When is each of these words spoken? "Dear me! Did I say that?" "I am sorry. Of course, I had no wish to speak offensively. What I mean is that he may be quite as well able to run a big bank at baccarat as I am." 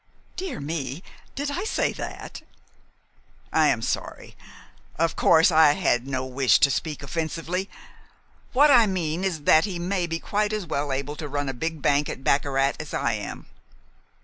"Dear 0.35 0.59
me! 0.59 1.03
Did 1.35 1.51
I 1.51 1.63
say 1.63 1.93
that?" 1.93 2.41
"I 3.53 3.67
am 3.67 3.83
sorry. 3.83 4.35
Of 4.97 5.15
course, 5.15 5.51
I 5.51 5.73
had 5.73 6.07
no 6.07 6.25
wish 6.25 6.57
to 6.61 6.71
speak 6.71 7.03
offensively. 7.03 7.69
What 8.51 8.71
I 8.71 8.87
mean 8.87 9.23
is 9.23 9.43
that 9.43 9.65
he 9.65 9.77
may 9.77 10.07
be 10.07 10.19
quite 10.19 10.53
as 10.53 10.65
well 10.65 10.91
able 10.91 11.15
to 11.17 11.27
run 11.29 11.49
a 11.49 11.53
big 11.53 11.83
bank 11.83 12.09
at 12.09 12.23
baccarat 12.23 12.73
as 12.79 12.95
I 12.95 13.13
am." 13.13 13.45